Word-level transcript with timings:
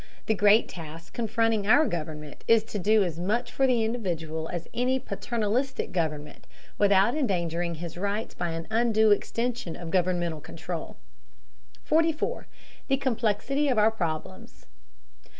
The 0.25 0.33
great 0.33 0.67
task 0.67 1.13
confronting 1.13 1.67
our 1.67 1.85
government 1.85 2.43
is 2.47 2.63
to 2.63 2.79
do 2.79 3.03
as 3.03 3.19
much 3.19 3.51
for 3.51 3.67
the 3.67 3.83
individual 3.85 4.49
as 4.49 4.67
any 4.73 4.97
paternalistic 4.97 5.91
government, 5.91 6.47
without 6.79 7.13
endangering 7.15 7.75
his 7.75 7.97
rights 7.99 8.33
by 8.33 8.49
an 8.49 8.65
undue 8.71 9.11
extension 9.11 9.75
of 9.75 9.91
governmental 9.91 10.41
control. 10.41 10.97
44. 11.83 12.47
THE 12.87 12.97
COMPLEXITY 12.97 13.67
OF 13.67 13.77
OUR 13.77 13.91
PROBLEMS. 13.91 14.65